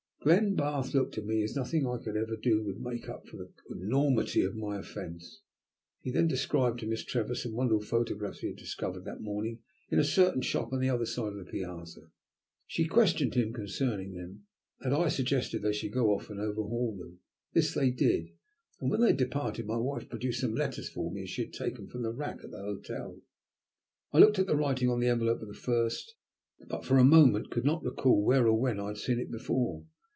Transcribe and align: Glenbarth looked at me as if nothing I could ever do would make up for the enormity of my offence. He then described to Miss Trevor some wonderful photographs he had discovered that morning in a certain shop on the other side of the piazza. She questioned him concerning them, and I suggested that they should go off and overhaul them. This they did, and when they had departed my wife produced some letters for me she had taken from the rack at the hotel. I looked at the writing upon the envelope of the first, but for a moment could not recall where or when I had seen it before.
Glenbarth 0.23 0.93
looked 0.93 1.17
at 1.17 1.25
me 1.25 1.41
as 1.41 1.49
if 1.57 1.57
nothing 1.57 1.87
I 1.87 1.97
could 1.97 2.15
ever 2.15 2.35
do 2.35 2.61
would 2.63 2.79
make 2.79 3.09
up 3.09 3.25
for 3.27 3.37
the 3.37 3.49
enormity 3.71 4.43
of 4.43 4.55
my 4.55 4.77
offence. 4.77 5.41
He 6.01 6.11
then 6.11 6.27
described 6.27 6.81
to 6.81 6.85
Miss 6.85 7.03
Trevor 7.03 7.33
some 7.33 7.53
wonderful 7.53 7.81
photographs 7.81 8.37
he 8.41 8.45
had 8.49 8.55
discovered 8.55 9.03
that 9.05 9.21
morning 9.23 9.61
in 9.89 9.97
a 9.97 10.03
certain 10.03 10.43
shop 10.43 10.71
on 10.71 10.79
the 10.79 10.89
other 10.91 11.07
side 11.07 11.29
of 11.33 11.37
the 11.39 11.45
piazza. 11.51 12.11
She 12.67 12.85
questioned 12.85 13.33
him 13.33 13.51
concerning 13.51 14.13
them, 14.13 14.43
and 14.79 14.93
I 14.93 15.07
suggested 15.07 15.63
that 15.63 15.69
they 15.69 15.73
should 15.73 15.91
go 15.91 16.13
off 16.13 16.29
and 16.29 16.39
overhaul 16.39 16.95
them. 16.95 17.17
This 17.53 17.73
they 17.73 17.89
did, 17.89 18.29
and 18.79 18.91
when 18.91 19.01
they 19.01 19.07
had 19.07 19.17
departed 19.17 19.65
my 19.65 19.77
wife 19.77 20.07
produced 20.07 20.41
some 20.41 20.53
letters 20.53 20.87
for 20.87 21.11
me 21.11 21.25
she 21.25 21.45
had 21.45 21.53
taken 21.53 21.87
from 21.87 22.03
the 22.03 22.13
rack 22.13 22.43
at 22.43 22.51
the 22.51 22.61
hotel. 22.61 23.19
I 24.13 24.19
looked 24.19 24.37
at 24.37 24.45
the 24.45 24.55
writing 24.55 24.87
upon 24.89 24.99
the 24.99 25.07
envelope 25.07 25.41
of 25.41 25.47
the 25.47 25.55
first, 25.55 26.13
but 26.67 26.85
for 26.85 26.99
a 26.99 27.03
moment 27.03 27.49
could 27.49 27.65
not 27.65 27.83
recall 27.83 28.23
where 28.23 28.45
or 28.47 28.53
when 28.61 28.79
I 28.79 28.89
had 28.89 28.99
seen 28.99 29.17
it 29.17 29.31
before. 29.31 29.87